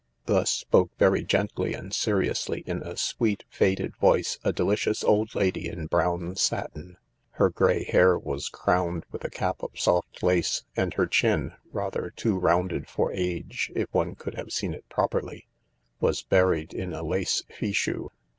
Thus 0.25 0.49
spoke 0.49 0.89
very 0.97 1.23
gently 1.23 1.75
and 1.75 1.93
seriously, 1.93 2.63
in 2.65 2.81
a 2.81 2.97
sweet, 2.97 3.43
faded 3.51 3.95
voice, 3.97 4.39
a 4.43 4.51
delicious 4.51 5.03
old 5.03 5.35
lady 5.35 5.67
in 5.67 5.85
brown 5.85 6.35
satin. 6.37 6.97
Her 7.33 7.51
grey 7.51 7.83
hair 7.83 8.17
was 8.17 8.49
crowned 8.49 9.05
with 9.11 9.23
a 9.23 9.29
cap 9.29 9.57
of 9.59 9.79
soft 9.79 10.23
lace, 10.23 10.63
and 10.75 10.95
her 10.95 11.05
chin— 11.05 11.53
rather 11.71 12.11
too 12.15 12.39
rounded 12.39 12.87
for 12.87 13.11
age, 13.13 13.71
if 13.75 13.89
one 13.93 14.15
could 14.15 14.33
have 14.33 14.51
seen 14.51 14.73
it 14.73 14.89
properly— 14.89 15.45
was 16.01 16.23
buried 16.23 16.73
in 16.73 16.93
a 16.93 17.03
lace 17.03 17.43
fichu. 17.55 18.09